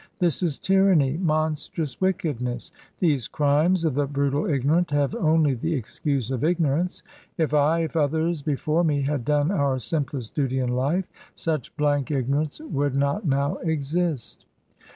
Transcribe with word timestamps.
This 0.17 0.41
is 0.41 0.57
tyranny, 0.57 1.17
monstrous 1.17 2.01
wickedness; 2.01 2.71
these 2.97 3.27
crimes 3.27 3.85
of 3.85 3.93
the 3.93 4.07
brutal 4.07 4.47
ignorant 4.47 4.89
have 4.89 5.13
only 5.13 5.53
the 5.53 5.75
excuse 5.75 6.31
of 6.31 6.43
ignorance. 6.43 7.03
If 7.37 7.53
I, 7.53 7.81
if 7.81 7.95
others 7.95 8.41
before 8.41 8.83
me, 8.83 9.03
had 9.03 9.23
done 9.23 9.51
our 9.51 9.77
simplest 9.77 10.33
duty 10.33 10.57
in 10.57 10.69
life, 10.69 11.05
such 11.35 11.77
blank 11.77 12.09
ignorance 12.09 12.59
would 12.61 12.95
not 12.95 13.27
now 13.27 13.57
exist." 13.57 14.47